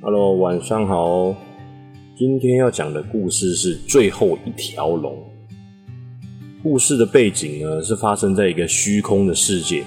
[0.00, 1.34] Hello，晚上好。
[2.16, 5.16] 今天要讲的故事是最后一条龙。
[6.62, 9.84] 故事的背景呢，是发生在一个虚空的世界，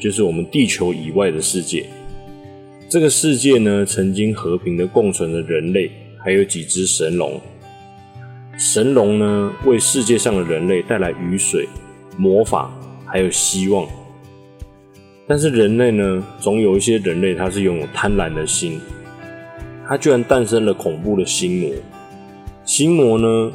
[0.00, 1.86] 就是我们地球以外的世界。
[2.88, 7.38] 这个世界呢，曾经和平的共存着人类，还有几只神龙。
[8.58, 11.68] 神龙呢，为世界上的人类带来雨水、
[12.16, 12.68] 魔法，
[13.06, 13.86] 还有希望。
[15.28, 18.80] 但是人类呢，总有一些人类，他是拥有贪婪的心，
[19.86, 21.70] 他居然诞生了恐怖的心魔。
[22.64, 23.52] 心魔呢，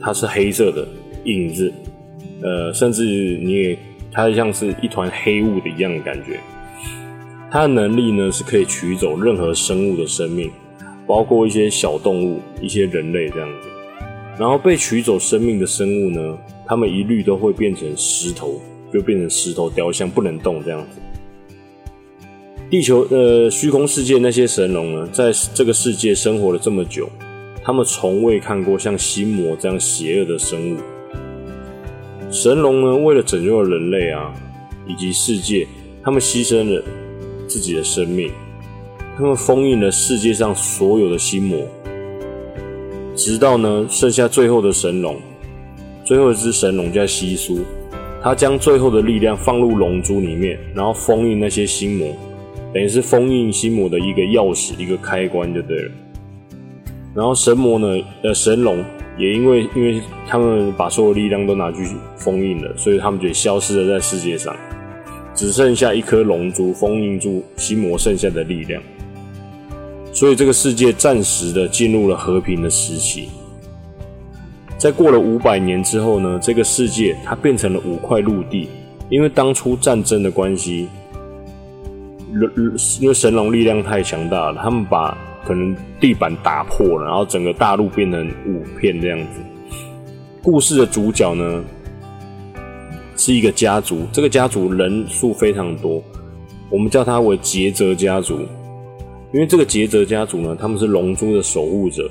[0.00, 0.88] 它是黑色的
[1.24, 1.70] 影子，
[2.42, 3.78] 呃，甚至你也，
[4.10, 6.40] 它像是一团黑雾的一样的感觉。
[7.50, 10.50] 它的能力呢，是可以取走任何生物的生命，
[11.06, 13.68] 包括一些小动物、一些人类这样子。
[14.40, 18.58] 然后被取走生命的生物呢，它们一律都会变成石头，
[18.90, 20.98] 就变成石头雕像，不能动这样子。
[22.70, 27.06] 地球呃，虚空世界那些神龙呢，在这个世界生活了这么久，
[27.62, 30.76] 他们从未看过像心魔这样邪恶的生物。
[32.30, 34.32] 神龙呢，为了拯救人类啊，
[34.86, 35.66] 以及世界，
[36.02, 36.82] 他们牺牲了。
[37.46, 38.30] 自己的生命，
[39.16, 41.66] 他们封印了世界上所有的心魔，
[43.20, 45.14] 直到呢剩下最后的神龙，
[46.06, 47.60] 最后一只神龙叫西苏，
[48.22, 52.16] 他将最后的力量放入龙珠里面，然后封印那些心魔，
[52.72, 55.90] 等于是封印心魔的一个钥匙，一个开关就对了。
[57.14, 58.82] 然后神魔呢，呃神龙
[59.18, 64.56] 也因为因为他们把所有力量都拿去封印了，所以他们就消失了在世界上。
[65.34, 68.82] 只剩下一颗龙珠封印住心魔剩下的力量，
[70.12, 73.28] 所以这个世界暂时的进入了和平的时期。
[74.76, 78.68] 在过了五百年之后呢，这个世界它变成了五块陆地，
[79.08, 80.88] 因为当初战争的关系，
[83.00, 89.40] 因为神龙力量太强大了，他们把可能地板打破了，然后整个大陆变成五片这样子。
[90.42, 91.64] 故事的主角呢？
[93.16, 96.02] 是一个家族，这个家族人数非常多，
[96.70, 98.38] 我们叫它为杰泽家族。
[99.32, 102.10] 因为这个杰泽家族呢，他们是龙珠的守护者，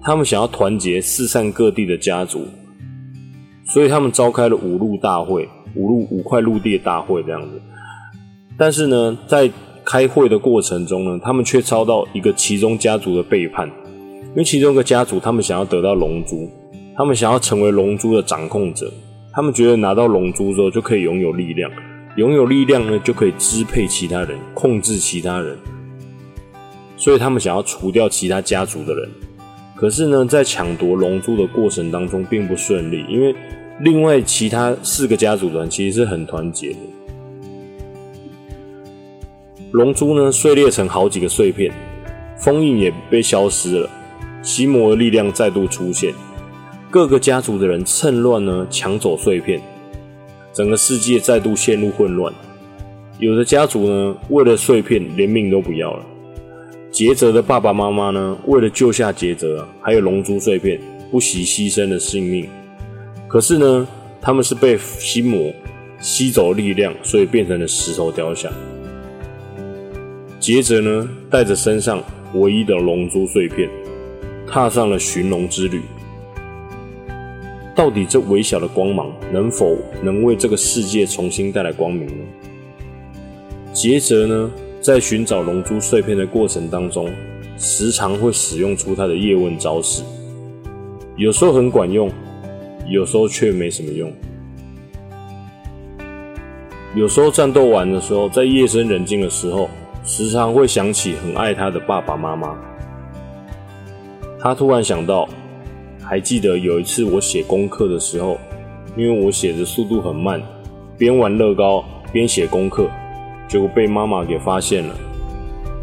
[0.00, 2.46] 他们想要团结四散各地的家族，
[3.64, 7.60] 所以他们召开了五路大会，五路五块陆地的大会这样子。
[8.56, 9.50] 但是呢，在
[9.84, 13.66] 开会的过程中呢，他们却遭到一个其中家族的背叛，
[14.28, 16.48] 因为其中一个家族他们想要得到龙珠，
[16.96, 18.92] 他们想要成为龙珠的掌控者。
[19.32, 21.70] 他们觉得拿到龙珠之后就可以拥有力量，
[22.16, 25.56] 拥有力量呢就可以支配其他人，控制其他人，
[27.00, 29.08] 所以他们想要除掉其他家族的人。
[29.74, 33.34] 可是呢，在抢夺龙珠的过程当中并不顺利，因为
[33.80, 36.76] 另外其他四个家族的人其实是很团结的。
[39.72, 41.72] 龙珠呢碎裂成好几个碎片，
[42.36, 43.90] 封印也被消失了，
[44.42, 46.12] 奇魔的力量再度出现。
[46.90, 49.62] 各个家族的人趁乱呢抢走碎片，
[50.52, 52.30] 整个世界再度陷入混乱。
[53.18, 56.04] 有的家族呢为了碎片连命都不要了。
[57.00, 60.78] 杰泽的爸爸妈妈呢为了救下杰泽，还有龙珠碎片，
[61.10, 62.46] 不惜牺牲了性命。
[63.26, 63.88] 可是呢，
[64.20, 65.50] 他们是被心魔
[65.98, 68.52] 吸走力量，所以变成了石头雕像。
[70.38, 73.66] 杰泽呢带着身上唯一的龙珠碎片，
[74.46, 75.80] 踏上了寻龙之旅。
[77.74, 82.24] 到底这微小的光芒能否能为这个世界重新带来光明呢？
[83.72, 84.50] 杰泽呢，
[84.80, 87.08] 在寻找龙珠碎片的过程当中，
[87.58, 90.02] 时常会使用出他的叶问招式，
[91.16, 92.10] 有时候很管用，
[92.88, 94.12] 有时候却没什么用。
[96.94, 99.68] 有时候战斗完的时候，在夜深人静的时候，
[100.04, 102.56] 时常会想起很爱他的爸爸妈妈。
[104.38, 105.28] 他突然想到。
[106.02, 108.36] 还记得有一次我写功课的时候，
[108.96, 110.42] 因为我写的速度很慢，
[110.98, 112.90] 边玩乐高边写功课，
[113.50, 114.94] 结果被妈妈给发现了。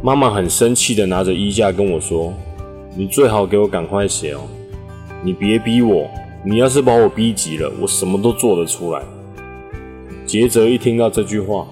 [0.00, 2.32] 妈妈很生气的拿着衣架跟我说
[2.96, 4.42] ：“你最好给我赶快写哦，
[5.24, 6.08] 你别逼我，
[6.44, 9.02] 你要是把我逼急了，我什么都做得出来。”
[10.24, 11.66] 杰泽一听到这句话，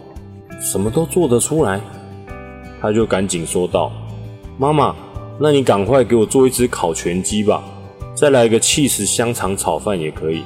[0.61, 1.81] 什么都做得出来，
[2.81, 3.93] 他就赶紧说道
[4.59, 4.93] ：“妈妈，
[5.39, 7.63] 那你赶快给我做一只烤全鸡吧。”
[8.13, 10.43] 再来一个气死香肠炒饭也可以，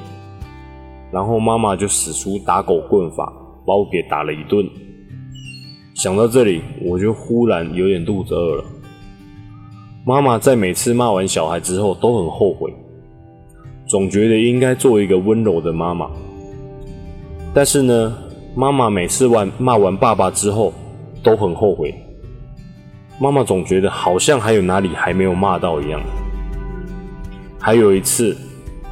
[1.11, 3.33] 然后妈妈就使出打狗棍法，
[3.65, 4.69] 把我给打了一顿。
[6.03, 8.65] 想到这里，我就忽然有点肚子饿了。
[10.03, 12.73] 妈妈在每次骂完小孩之后都很后悔，
[13.87, 16.11] 总觉得应该做一个温柔的妈妈。
[17.53, 18.17] 但是呢，
[18.57, 20.73] 妈妈每次完骂完爸爸之后，
[21.23, 21.95] 都很后悔。
[23.21, 26.01] 妈妈总觉得好像还有哪里还没有骂到一样。
[27.59, 28.35] 还有一次，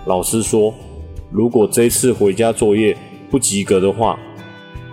[0.04, 0.74] 老师说，
[1.30, 2.94] 如果这次回家作业
[3.30, 4.18] 不及格的话，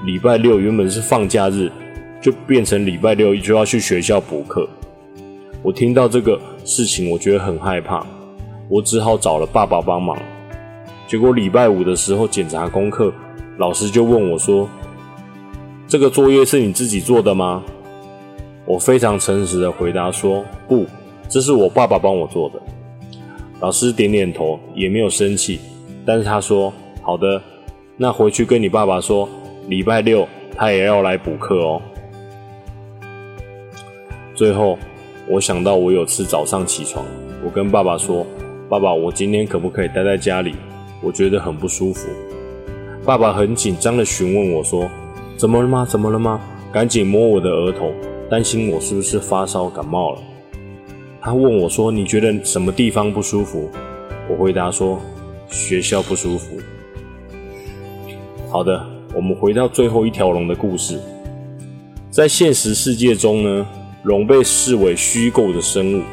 [0.06, 1.70] 礼拜六原本是放假日，
[2.26, 4.68] 就变成礼拜六就要去学校补课。
[5.62, 8.04] 我听到这个事情，我觉得很害怕，
[8.68, 10.18] 我只好找了爸爸帮忙。
[11.08, 13.14] 结果礼拜五的时候检查功课，
[13.60, 14.68] 老师就问我说
[15.88, 17.64] ：“这个作业是你自己做的吗？”
[18.66, 20.84] 我非常诚实的回答说：“不，
[21.30, 22.60] 这是我爸爸帮我做的。”
[23.62, 25.60] 老师点点头，也没有生气，
[26.04, 26.74] 但是他说
[27.04, 27.40] ：“好的，
[27.98, 29.30] 那回去跟你爸爸说，
[29.68, 31.80] 礼拜六他也要来补课哦。”
[34.36, 34.78] 最后，
[35.30, 37.06] 我想到我有次早上起床，
[37.44, 38.28] 我跟爸爸说
[38.68, 40.54] ：“爸爸，我今天可不可以待在家里？
[41.02, 42.10] 我觉得很不舒服。”
[43.06, 44.90] 爸爸很紧张的询问我说
[45.38, 45.88] ：“怎么了吗？
[45.90, 46.42] 怎么了吗？”
[46.74, 47.94] 赶紧摸我的额头，
[48.30, 50.20] 担心我是不是发烧感冒了。
[51.22, 53.70] 他问我说：“你觉得什么地方不舒服？”
[54.30, 55.00] 我回答说
[55.48, 56.58] ：“学校不舒服。”
[58.52, 61.00] 好的，我们回到最后一条龙的故事。
[62.10, 63.66] 在现实世界中呢，
[64.06, 66.04] 龙被视为虚构的生物，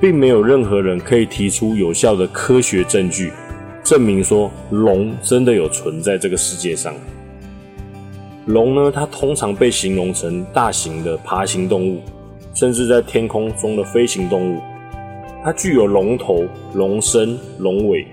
[0.00, 3.32] 并没有任何人可以提出有效的科学证据，
[3.82, 6.94] 证明说龙真的有存在这个世界上。
[8.46, 12.00] 龙呢，它通常被形容成大型的爬行动物。
[12.54, 14.60] 甚至在天空中的飞行动物，
[15.42, 16.44] 它具有龙头、
[16.74, 18.06] 龙身、龙尾，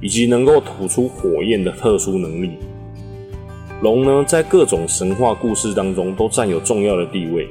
[0.00, 2.58] 以及能够吐出火焰的特殊能力。
[3.80, 7.48] 龙呢，在各种神话故事当中都占有重要的地位。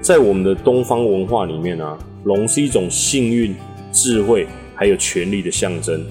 [0.00, 3.54] 在我们的东方文化里面啊，龙是一种幸运、
[3.92, 6.04] 智慧还有权力的象征。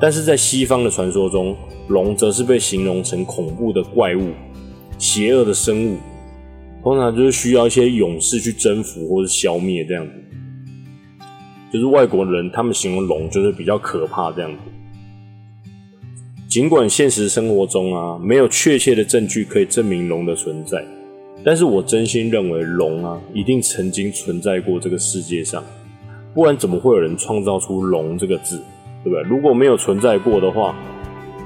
[0.00, 1.56] 但是在西方的传说中，
[1.88, 4.30] 龙则是被形容成恐怖的怪物、
[4.98, 5.96] 邪恶的生物。
[6.82, 10.12] 通常就是需要一些勇士去征服或者消灭这样子，
[11.72, 14.58] 就是外国人他们形容龙就是比较可怕这样子。
[16.48, 20.84] 尽管现实生活中啊没有确切的证据可以证明龙的存在，
[21.44, 25.62] 但是我真心认为龙啊一定曾经存在过这个世界上，
[26.34, 28.60] 不然怎么会有人创造出龙这个字，
[29.04, 29.22] 对不对？
[29.22, 30.74] 如果没有存在过的话。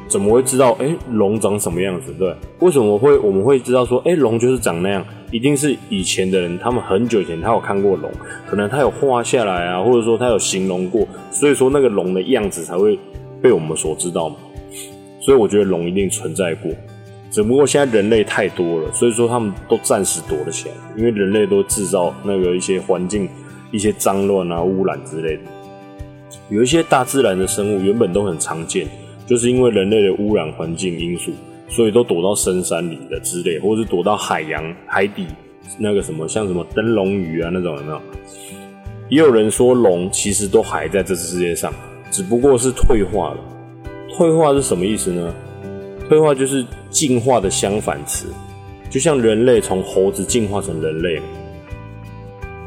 [0.09, 0.71] 怎么会知道？
[0.79, 2.15] 哎，龙长什么样子？
[2.17, 5.05] 对，为什么会我们会知道说，哎，龙就是长那样？
[5.33, 8.09] 一定是以前的人，他们很久以前他有看过龙，
[8.47, 12.97] 可能他有画下来啊，或者说他有形容过，所以说那个龙的样子才会
[13.43, 14.37] 被我们所知道嘛。
[15.21, 16.71] 所以我觉得龙一定存在过，
[17.37, 23.29] 只不过现在人类太多了，所以说他们都暂时躲了起来，因为人类都制造那个一些环境
[23.71, 25.43] 一些脏乱啊、污染之类的。
[26.49, 28.89] 有一些大自然的生物原本都很常见。
[29.27, 31.31] 就是因为人类的污染环境因素，
[31.69, 35.27] 所以都躲到深山里的之类，或者是躲到海洋海底
[35.77, 38.01] 那个什么，像什么灯笼鱼啊那种有没有？
[39.11, 41.71] 也有人说龙其实都还在这世界上，
[42.11, 43.37] 只不过是退化了。
[44.17, 45.35] 退化是什么意思呢？
[46.09, 48.27] 退化就是进化的相反词，
[48.89, 51.21] 就像人类从猴子进化成人类。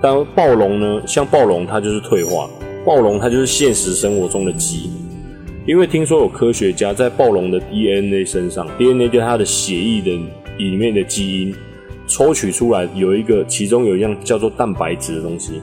[0.01, 1.01] 但暴龙呢？
[1.05, 2.49] 像暴龙它就是退化，
[2.85, 4.89] 暴龙它就是现实生活中的鸡。
[5.65, 10.17] 因为听说有科学家在暴龙的 DNA 身上，DNA 就它的血液的
[10.57, 11.53] 里面的基因
[12.07, 15.61] 抽取出来，有一个其中有一样叫做蛋白质的东西，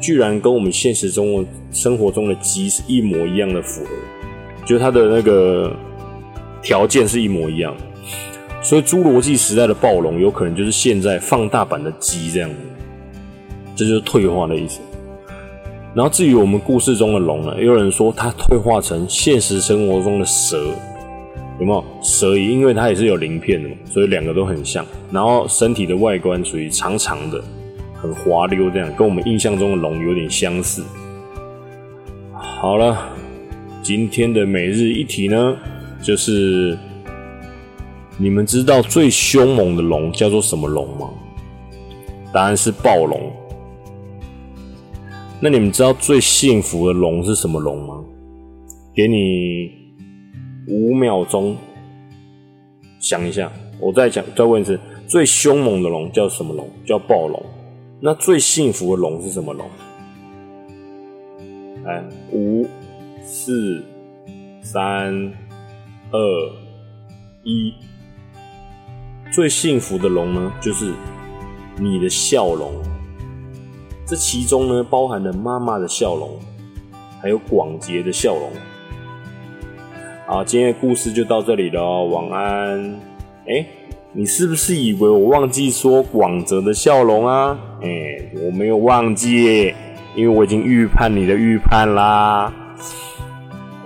[0.00, 3.90] 居然跟我们现实中生活中的鸡是一模一样的符合，
[4.64, 5.74] 就它的那个
[6.64, 7.76] 条件是一模一样，
[8.62, 12.56] 所以侏罗纪时代的暴龙有可能就是现在放大版的鸡这样子，
[13.76, 14.80] 这就是退化的意思。
[15.94, 20.58] 然后至于我们故事中的龙呢，也有人说它退化成现实生活中的蛇，
[21.60, 22.36] 有没有蛇？
[22.36, 24.84] 因为它也是有鳞片的嘛，所以两个都很像。
[25.12, 27.40] 然后身体的外观属于长长的，
[27.94, 30.82] 很滑溜，这样跟我们印象中的龙有点相似。
[32.32, 32.98] 好了，
[33.82, 35.56] 今天的每日一题呢，
[36.04, 36.78] 就是
[38.18, 41.08] 你们知道最凶猛的龙叫做什么龙吗？
[42.30, 43.32] 答案是暴龙。
[45.40, 48.04] 那你们知道最幸福的龙是什么龙吗？
[48.94, 49.72] 给你
[50.68, 51.56] 五秒钟
[53.00, 56.68] 想一下，我再讲，再问一次，最凶猛的龙叫什么龙？
[56.86, 57.42] 叫暴龙。
[57.98, 59.66] 那最幸福的龙是什么龙？
[61.84, 62.66] 来，五、
[63.22, 63.82] 四、
[64.62, 65.32] 三、
[66.10, 66.18] 二、
[67.42, 67.72] 一。
[69.32, 70.92] 最幸福的龙呢，就是
[71.76, 72.72] 你的笑容。
[74.06, 76.38] 这其中呢，包含了妈妈的笑容，
[77.20, 78.50] 还有广结的笑容。
[80.26, 83.00] 好，今天的故事就到这里了，晚安。
[83.46, 83.66] 哎，
[84.12, 87.58] 你是不是以为我忘记说广泽的笑容啊？
[87.82, 87.88] 哎，
[88.40, 89.74] 我没有忘记，
[90.14, 92.52] 因为我已经预判你的预判啦。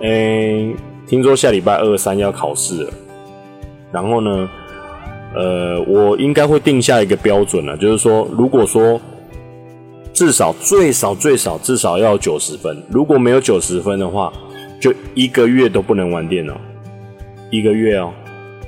[0.01, 0.73] 哎，
[1.09, 2.93] 听说下礼拜二三要考试了，
[3.91, 4.49] 然后呢，
[5.35, 9.01] 呃，我应该会定下一个标准了，就是说，如果说
[10.13, 14.31] 至少最少最少至少要九十分，如果没有九十分的话。
[14.81, 16.55] 就一个月都不能玩电脑，
[17.51, 18.13] 一个月哦，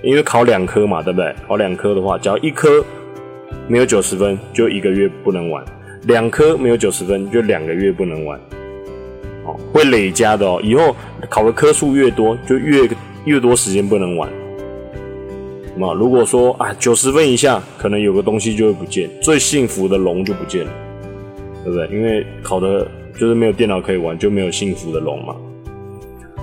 [0.03, 1.33] 因为考两科嘛，对不对？
[1.47, 2.83] 考两科的话，只要一科
[3.65, 5.63] 没有九十分，就一个月不能玩；
[6.03, 8.37] 两科没有九十分，就两个月不能玩。
[9.45, 10.59] 哦，会累加的哦。
[10.63, 10.95] 以后
[11.29, 12.89] 考的科数越多，就越
[13.25, 14.29] 越多时间不能玩。
[15.75, 20.71] 那如果说啊九十分以下，可能有个东西就会不见，最幸福的龙就不见了，
[21.63, 21.87] 对不对？
[21.87, 22.85] 因为考的
[23.17, 25.35] 就是没有电脑可以玩，就没有幸福的龙嘛。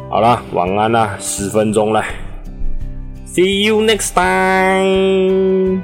[0.08, 2.02] 好了，晚安啦，十分钟了
[3.26, 5.82] ，See you next time。